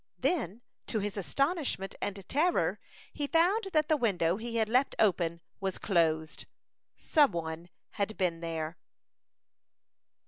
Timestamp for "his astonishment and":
0.97-2.27